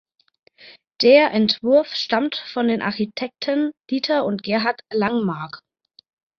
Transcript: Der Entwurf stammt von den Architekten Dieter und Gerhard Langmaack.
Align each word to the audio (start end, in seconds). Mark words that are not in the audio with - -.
Der 1.03 1.29
Entwurf 1.29 1.93
stammt 1.93 2.35
von 2.53 2.67
den 2.67 2.81
Architekten 2.81 3.71
Dieter 3.91 4.25
und 4.25 4.41
Gerhard 4.41 4.81
Langmaack. 4.91 5.61